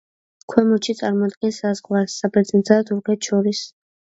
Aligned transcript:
ქვემოთში 0.53 0.95
წარმოადგენს 1.01 1.61
საზღვარს 1.65 2.17
საბერძნეთსა 2.23 2.79
და 2.81 2.89
თურქეთს 2.91 3.31
შორის. 3.33 3.63